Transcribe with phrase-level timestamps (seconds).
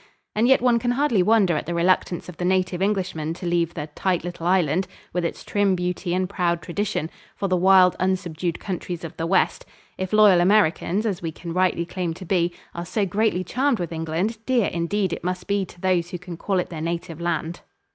[0.35, 3.75] And yet one can hardly wonder at the reluctance of the native Englishman to leave
[3.75, 8.59] the "tight little island," with its trim beauty and proud tradition, for the wild, unsubdued
[8.59, 9.63] countries of the West.
[9.99, 13.91] If loyal Americans, as we can rightly claim to be, are so greatly charmed with
[13.91, 17.59] England, dear indeed it must be to those who can call it their native land.